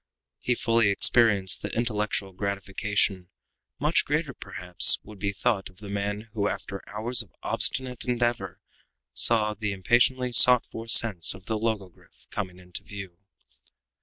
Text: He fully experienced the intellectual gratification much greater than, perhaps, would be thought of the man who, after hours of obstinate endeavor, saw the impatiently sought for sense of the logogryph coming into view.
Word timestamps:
He 0.39 0.55
fully 0.55 0.89
experienced 0.89 1.61
the 1.61 1.69
intellectual 1.71 2.31
gratification 2.33 3.29
much 3.77 4.03
greater 4.03 4.31
than, 4.33 4.39
perhaps, 4.39 4.97
would 5.03 5.19
be 5.19 5.31
thought 5.31 5.69
of 5.69 5.77
the 5.77 5.89
man 5.91 6.21
who, 6.33 6.47
after 6.47 6.81
hours 6.89 7.21
of 7.21 7.35
obstinate 7.43 8.03
endeavor, 8.03 8.59
saw 9.13 9.53
the 9.53 9.71
impatiently 9.71 10.31
sought 10.31 10.65
for 10.71 10.87
sense 10.87 11.35
of 11.35 11.45
the 11.45 11.55
logogryph 11.59 12.27
coming 12.31 12.57
into 12.57 12.81
view. 12.83 13.19